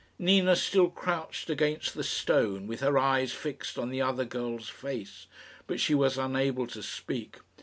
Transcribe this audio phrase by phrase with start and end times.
[0.17, 5.27] Nina still crouched against the stone, with her eyes fixed on the other girl's face;
[5.67, 7.37] but she was unable to speak.